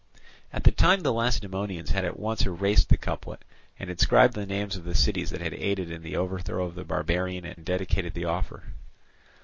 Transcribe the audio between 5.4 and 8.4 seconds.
had aided in the overthrow of the barbarian and dedicated the